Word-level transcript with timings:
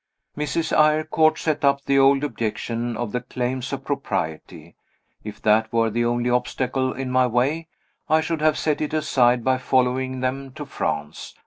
Mrs. 0.35 0.75
Eyrecourt 0.75 1.37
set 1.37 1.63
up 1.63 1.83
the 1.85 1.99
old 1.99 2.23
objection 2.23 2.97
of 2.97 3.11
the 3.11 3.21
claims 3.21 3.71
of 3.71 3.85
propriety. 3.85 4.73
If 5.23 5.39
that 5.43 5.71
were 5.71 5.91
the 5.91 6.05
only 6.05 6.27
obstacle 6.27 6.91
in 6.91 7.11
my 7.11 7.27
way, 7.27 7.67
I 8.09 8.19
should 8.21 8.41
have 8.41 8.57
set 8.57 8.81
it 8.81 8.95
aside 8.95 9.43
by 9.43 9.59
following 9.59 10.19
them 10.21 10.53
to 10.53 10.65
France. 10.65 11.35